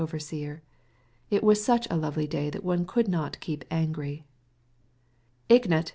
Indeed, 0.01 0.61
it 1.29 1.43
was 1.43 1.63
such 1.63 1.87
a 1.91 1.95
lovely 1.95 2.25
day 2.25 2.49
that 2.49 2.63
one 2.63 2.87
could 2.87 3.07
not 3.07 3.37
be 3.45 3.59
angry. 3.69 4.25
"Ignat!" 5.47 5.89